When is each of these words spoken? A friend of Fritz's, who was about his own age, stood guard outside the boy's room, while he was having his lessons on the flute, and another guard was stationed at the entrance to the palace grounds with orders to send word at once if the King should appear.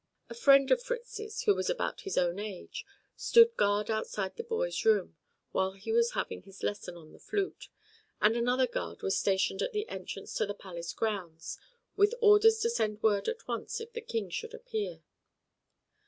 A 0.31 0.33
friend 0.33 0.71
of 0.71 0.81
Fritz's, 0.81 1.43
who 1.43 1.53
was 1.53 1.69
about 1.69 2.01
his 2.01 2.17
own 2.17 2.39
age, 2.39 2.87
stood 3.15 3.55
guard 3.55 3.91
outside 3.91 4.35
the 4.35 4.43
boy's 4.43 4.83
room, 4.83 5.15
while 5.51 5.73
he 5.73 5.91
was 5.91 6.13
having 6.13 6.41
his 6.41 6.63
lessons 6.63 6.97
on 6.97 7.13
the 7.13 7.19
flute, 7.19 7.69
and 8.19 8.35
another 8.35 8.65
guard 8.65 9.03
was 9.03 9.15
stationed 9.15 9.61
at 9.61 9.73
the 9.73 9.87
entrance 9.87 10.33
to 10.33 10.47
the 10.47 10.55
palace 10.55 10.91
grounds 10.91 11.59
with 11.95 12.15
orders 12.19 12.57
to 12.61 12.69
send 12.71 13.03
word 13.03 13.27
at 13.27 13.47
once 13.47 13.79
if 13.79 13.93
the 13.93 14.01
King 14.01 14.31
should 14.31 14.55
appear. 14.55 15.03